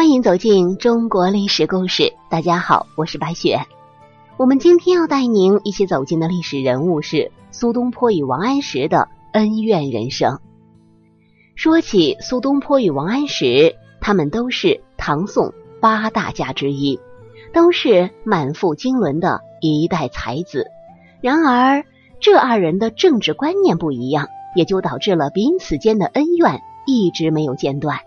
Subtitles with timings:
[0.00, 2.14] 欢迎走进中国历史故事。
[2.30, 3.66] 大家好，我是白雪。
[4.38, 10.38] 我们今天要带您一起走进的历史人物是苏东坡与王安石的恩怨人生。
[11.54, 15.52] 说起苏东坡与王安石，他们都是唐宋
[15.82, 16.98] 八大家之一，
[17.52, 20.68] 都是满腹经纶的一代才子。
[21.20, 21.84] 然而，
[22.20, 27.98] 这二人的政治观念不一样，也就导致了彼此间的恩怨一直没有间断。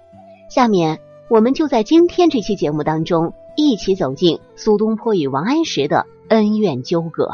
[0.49, 0.97] 下面，
[1.29, 7.29] 我们就在今天这期节目当中，一起走进苏东坡与王安石的恩怨纠葛。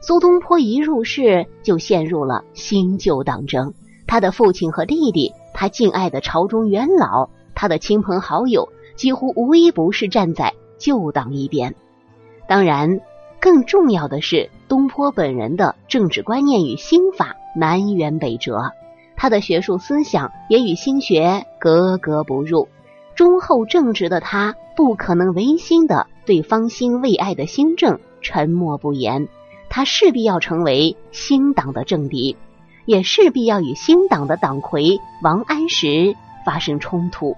[0.00, 3.72] 苏东坡一入世就陷入了新旧党争。
[4.06, 11.74] 他的父亲和弟弟，他敬爱的朝中元老，他的亲朋好友，几乎无一不是站在旧党一边。
[12.48, 13.00] 当然，
[13.40, 18.72] 更重要的是东坡本人的政治观念与心法南辕北辙，
[19.16, 22.66] 他的学术思想也与新学格格不入。
[23.18, 29.26] 忠厚正直的他，不可能违心的对方兴未艾的新政沉默不言，
[29.68, 32.36] 他势必要成为新党的政敌。
[32.86, 36.14] 也势必要与新党的党魁王安石
[36.46, 37.36] 发生冲突。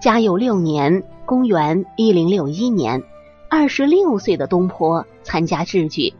[0.00, 3.02] 嘉佑六年（公元一零六一年），
[3.50, 6.14] 二十六岁的东坡参加制举，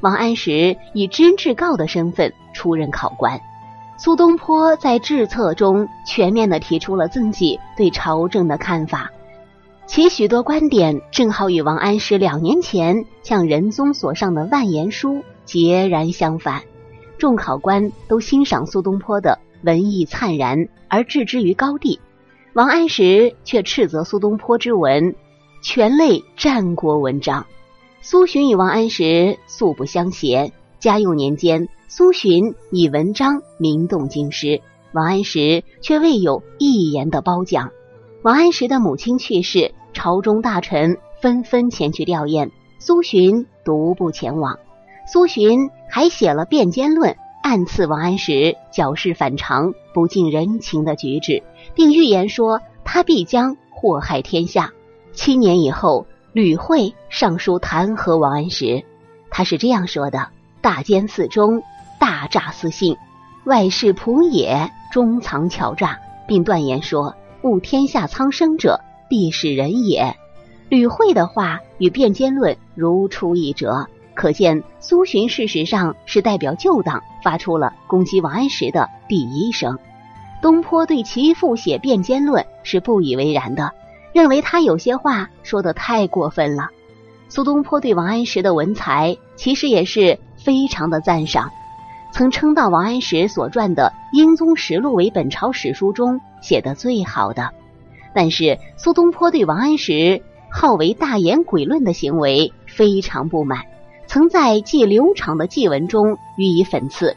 [0.00, 3.40] 王安石以知制告的身份出任考官。
[4.00, 9.10] 苏东坡在制策中全面的提出了自己对朝政的看法，
[9.86, 16.62] 其许多观点正好与王安石两年前向仁宗所上的万言书截然相反。
[17.18, 21.98] 众考官都欣赏苏东坡的文艺灿然，而置之于高地。
[22.52, 25.16] 王安石却斥责苏东坡之文
[25.60, 27.46] 全类战国文章。
[28.00, 30.52] 苏洵与王安石素不相携。
[30.80, 34.60] 嘉佑年间，苏洵以文章名动京师，
[34.92, 37.72] 王安石却未有一言的褒奖。
[38.22, 44.60] 王安石的母亲去世，朝中大臣纷纷前去吊唁，苏洵独不前往。
[45.12, 51.42] 苏洵还写了《辩奸论》，暗刺王安石矫饰反常、不近人情的举止，
[51.74, 54.72] 并预言说他必将祸害天下。
[55.12, 58.84] 七年以后，吕慧上书弹劾王安石，
[59.28, 60.28] 他是这样说的
[60.60, 61.62] ：“大奸四中，
[61.98, 62.96] 大诈四信，
[63.44, 70.16] 外事仆也，中藏巧诈，并断言说：误天下苍生者，必是人也。”
[70.68, 73.86] 吕惠的话与《辩奸论》如出一辙。
[74.14, 79.78] 可见，苏洵事实上是代表旧党发出了攻击王安石的第一声。
[80.42, 83.72] 东坡对其父写《辩奸论》是不以为然的，
[84.12, 86.68] 认为他有些话说的太过分了。
[87.28, 90.18] 苏东坡对王安石的文才其实也是
[90.48, 91.50] 非常的赞赏，
[92.10, 97.50] 曾称道王安石所撰的《英宗实录》为本朝史书中写的最好的。
[98.14, 103.66] 但是，苏东坡对王安石好为大言鬼论的行为非常不满。
[104.06, 107.14] 曾在记刘昶的祭文中予以讽刺，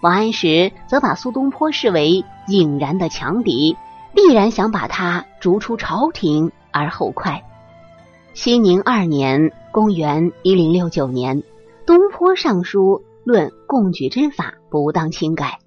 [0.00, 3.76] 王安石则把苏东坡视为隐然的强敌，
[4.14, 7.42] 必然想把他逐出朝廷而后快。
[8.32, 11.42] 熙宁二年（公元一零六九年），
[11.90, 15.58] 东坡上书论贡举之法不当轻改，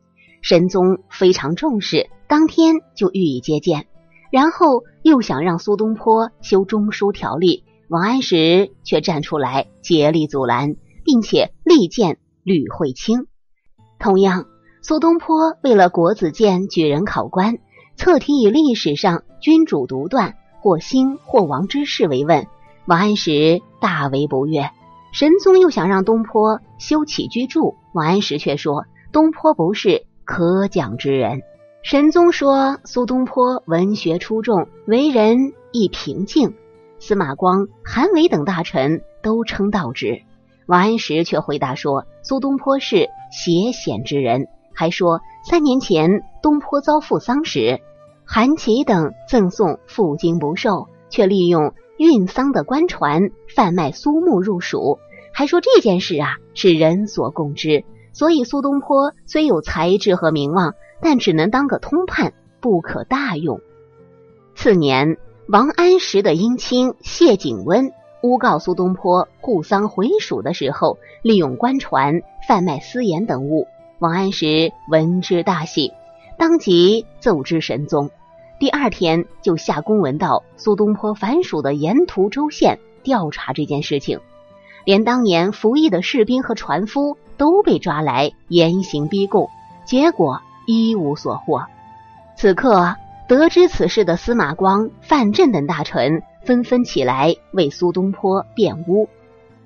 [0.41, 3.88] 神宗非常重视，当天就予以接见，
[4.31, 7.66] 然后又想让苏东坡修中书条例。
[7.89, 13.28] 王安石却站出来竭力阻拦，并且力荐吕惠卿。
[14.00, 14.45] 同样，
[14.81, 17.57] 苏东坡为了国子监举人考官，
[17.97, 22.47] 侧提以历史上君主独断或兴或亡之事为问，
[22.85, 24.69] 王安石大为不悦。
[25.13, 31.44] 神宗又想让东坡修起居注，王安石却说东坡不是可讲之人。
[31.84, 36.56] 神宗说苏东坡文学出众，为人亦平静。
[36.97, 40.24] 司马光、韩维等大臣都称道之，
[40.66, 47.80] 王安石却回答说：“苏东坡是邪险之人。”还说三年前东坡遭父丧时，
[48.25, 54.98] 韩琦等赠送负金不受，却利用运丧的官船贩卖苏木入蜀。
[55.31, 57.83] 还说这件事啊是人所共知，
[58.13, 60.74] 所以苏东坡虽有才智和名望，
[61.04, 63.62] 但只能当个通判，不可大用。
[64.56, 65.18] 次年。
[65.45, 73.68] 王安石的姻亲谢景温诬告苏东坡护丧回蜀的时候，利用官船贩卖私盐等物。
[74.00, 75.92] 王安石闻之大喜，
[76.38, 78.10] 当即奏知神宗。
[78.63, 84.21] 第二天就下公文到苏东坡反蜀的沿途州县调查这件事情，
[84.86, 89.50] 连当年服役的士兵和船夫都被抓来严刑逼供，
[89.83, 91.65] 结果一无所获。
[92.38, 92.95] 此刻。
[93.27, 99.10] 得知此事的司马光、范镇等大臣纷纷起来为苏东坡辩污。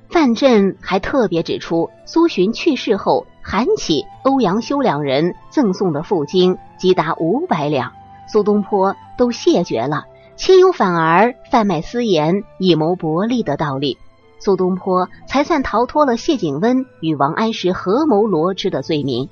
[0.09, 7.91] 范镇还特别指出，苏洵去世后，韩琦、欧阳修两人赠送的付金即达五百两，
[8.27, 13.97] 苏东坡都谢绝了，岂有反而贩卖私盐以谋薄利的道理？
[14.39, 19.29] 苏东坡才算逃脱了谢景温与王安石合谋罗织的罪名。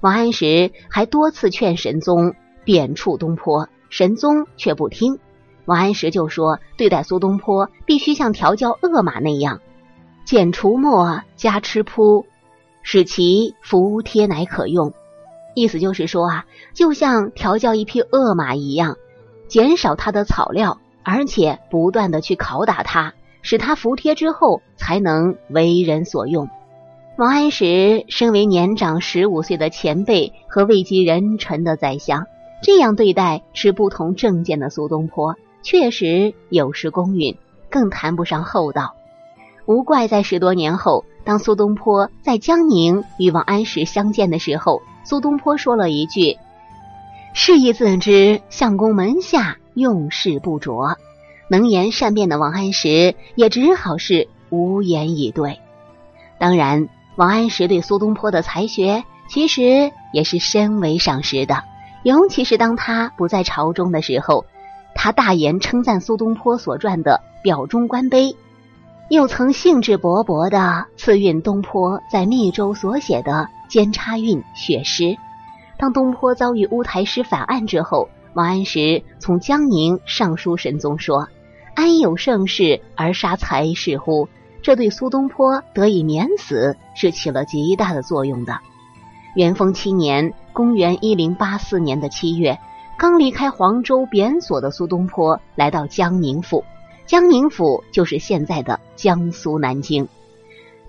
[0.00, 2.34] 王安石还多次劝神宗
[2.64, 5.18] 贬黜东坡，神宗却不听。
[5.66, 9.60] 王安石就说：“对待苏东坡，必须像调教恶马那样，
[10.24, 12.26] 剪除末，加吃扑，
[12.82, 14.92] 使其服帖乃可用。”
[15.54, 18.96] 意思就是说啊，就像调教一匹恶马一样，
[19.48, 26.48] 减少它的草料，而且不断的去拷打它，使它服帖之后，才能为人所用。
[27.16, 32.26] 王安石身为年长十五岁的前辈和位极人臣的宰相，
[32.62, 37.36] 这样对待持不同政见的苏东坡，确实有失公允，
[37.68, 38.94] 更谈不上厚道。
[39.66, 46.38] 无怪在十多年后，当苏东坡在江宁与王安石相见的时候，苏东坡说了一句
[47.34, 50.96] ：“事亦自知，相公门下用事不着。”
[51.48, 55.60] 能言善辩的王安石也只好是无言以对。
[56.38, 56.88] 当然。
[57.16, 61.64] 王安石对苏东坡的才学其实也是深为赏识的，
[62.02, 64.46] 尤其是当他不在朝中的时候，
[64.94, 68.28] 他大言称赞苏东坡所撰的《表中观碑》，
[69.10, 73.32] 又曾兴致勃勃地赐韵东坡在密州所写的
[73.70, 75.04] 《监察韵血诗》。
[75.78, 81.28] 当东坡遭遇乌台诗反案之后，王安石从江宁上书神宗说
[81.74, 84.28] ：“安有盛世而杀才士乎？”
[84.62, 88.60] 这对苏东坡得以免死是起了极大的作用的。
[89.34, 92.58] 元丰七年（公元一零八四年的七月），
[92.98, 96.62] 刚离开黄州贬所的苏东坡来到江宁府，
[97.06, 100.06] 江宁府就是现在的江苏南京。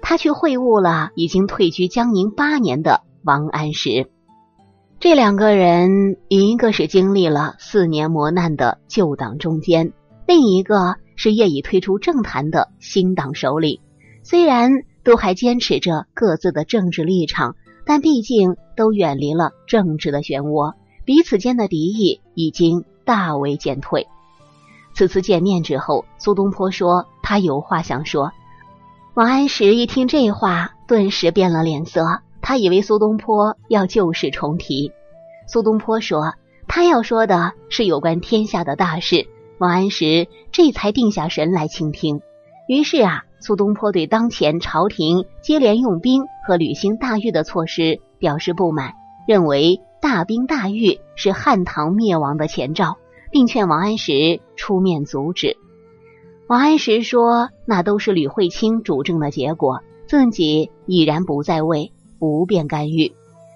[0.02, 4.10] 他去会晤了已经退居江宁八年的王安石。
[5.00, 9.94] 这两个人，一个是经历了四年磨难的旧党中坚，
[10.28, 10.96] 另一个。
[11.18, 13.80] 是业已退出政坛的新党首领，
[14.24, 14.72] 虽然
[15.04, 17.56] 都还坚持着各自的政治立场，
[17.86, 20.74] 但毕竟都远离了政治的漩涡，
[21.06, 24.08] 彼此间的敌意已经大为减退。
[24.96, 28.32] 此次见面之后，苏东坡说他有话想说。
[29.14, 34.94] 王安石一听这话，顿时变了脸色，他以为苏东坡要旧事重提。
[35.50, 36.36] 苏东坡说
[36.66, 39.28] 他要说的是有关天下的大事。
[39.58, 42.22] 王安石这才定下神来倾听。
[42.70, 48.94] 于是啊，苏东坡对当前朝廷接连用兵和履行大狱的措施表示不满，
[49.28, 52.96] 认为大兵大狱是汉唐灭亡的前兆，
[53.30, 55.58] 并劝王安石出面阻止。
[56.52, 63.14] 王安石说：“那都是吕惠卿主政的结果，自己已然不在位，不便干预。”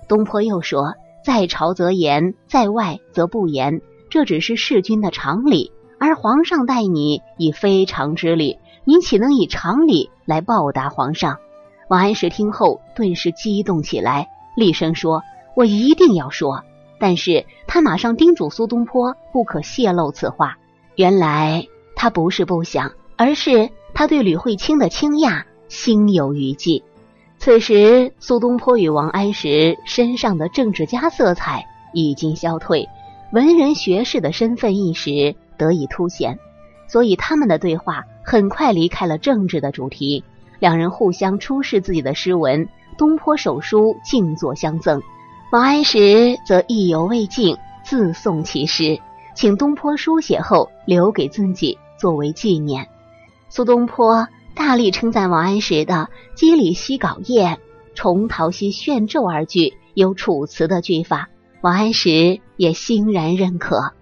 [0.07, 11.39] 东坡又说：“在朝则严，在外则不严，这只是弑君的常理。”而皇上待你以非常之礼，你岂能以常理来报答皇上？
[11.89, 15.21] 王安石听后顿时激动起来，厉声说
[15.53, 16.63] ：“我一定要说！”
[16.97, 20.55] 但是他马上叮嘱苏东坡不可泄露此话。
[20.95, 26.83] 原来他不是不想，而是他对吕惠卿的倾轧心有余悸。
[27.37, 32.87] 此时苏东坡与王安石身上的政治家色彩已经消退，
[33.31, 35.35] 文人学士的身份意识。
[35.57, 36.37] 得以凸显，
[36.85, 40.21] 所以他们的对话很快离开了政治的主题。
[40.59, 45.01] 两人互相出示自己的诗文，东坡手书静坐相赠，
[45.53, 48.99] 王安石则意犹未尽，自送其诗，
[49.33, 52.87] 请东坡书写后留给自己作为纪念。
[53.49, 57.59] 苏东坡大力称赞王安石的“肌理溪稿页，
[57.93, 61.29] 重陶溪炫昼”二句有楚辞的句法，
[61.61, 63.93] 王安石也欣然认可。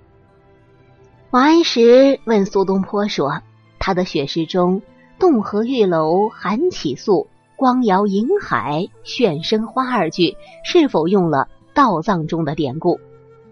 [1.32, 3.42] 王安石问苏东坡说
[3.80, 4.82] ：“他的雪诗中
[5.20, 13.00] ‘洞河玉楼寒起宿，光摇银海炫生花’二句，是否用了道藏中的典故？”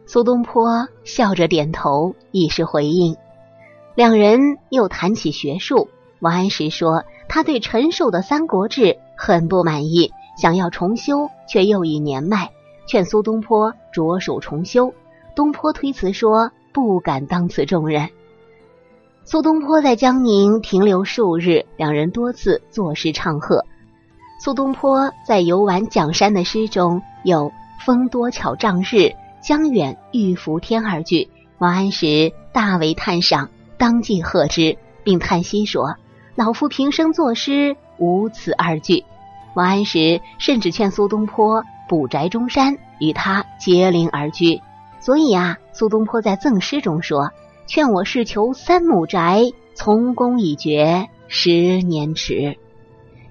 [0.05, 3.15] 苏东坡笑着点头，以示回应。
[3.95, 5.89] 两人又谈起学术。
[6.19, 8.81] 王安石说：“他对陈寿的《三国志》
[9.15, 12.51] 很不满意，想要重修，却又已年迈，
[12.88, 14.93] 劝苏东坡着手重修。”
[15.36, 16.51] 东坡推辞说。
[16.74, 18.07] 不敢当此重任。
[19.25, 23.65] 苏东坡在江宁停留数日，两人多次作诗唱和。
[24.39, 27.51] 苏东坡在游玩蒋山的诗中有
[27.86, 33.50] “风多巧障日，江远欲伏天”二句，王安石大为叹赏，
[33.82, 35.96] 当即喝之，并叹息说
[36.38, 39.04] ：“老夫平生作诗，无此二句。”
[39.58, 44.62] 王安石甚至劝苏东坡补宅中山，与他结邻而居。
[45.00, 47.32] 所以啊，苏东坡在赠诗中说
[47.66, 52.56] ：“劝我是求三亩宅，从公已决，十年迟。”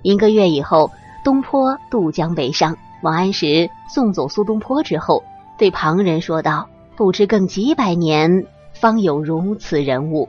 [0.03, 0.91] 一个月以后，
[1.23, 5.23] 东坡渡江北上，王安石送走苏东坡之后，
[5.57, 10.29] 对旁人说道：“不知更几百年，方有如此人物。”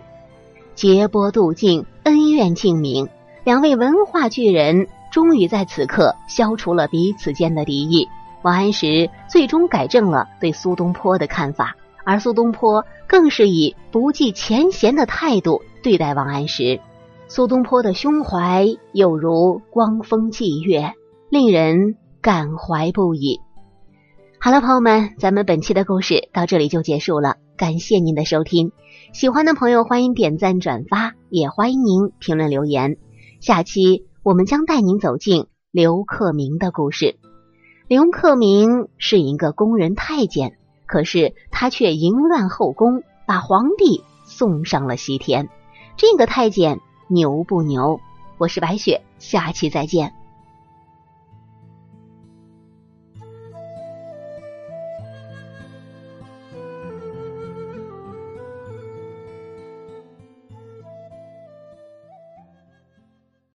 [0.75, 3.10] 劫波渡尽，恩怨尽明，
[3.44, 4.88] 两位文化巨人。
[5.12, 8.08] 终于在此刻消除了彼此间的敌意，
[8.44, 11.75] 王安石最终改正了对苏东坡的看法，
[12.06, 16.80] 而苏东坡更是以不计前嫌的态度对待王安石。
[17.28, 20.94] 苏东坡的胸怀有如光风霁月，
[21.30, 23.42] 令人感怀不已。
[24.40, 28.72] 好了，朋友们，咱们本期的故事到这里就结束了，感谢您的收听。
[29.13, 32.98] 喜欢的朋友欢迎点赞转发，也欢迎您评论留言。
[33.39, 34.08] 下期。
[34.24, 37.20] 我们将带您走进刘克明的故事。
[37.88, 45.48] 刘克明是一个宫人太监，可是他却淫乱后宫，把皇帝送上了西天。
[45.98, 48.00] 这个太监牛不牛？
[48.39, 50.13] 我是白雪，下期再见。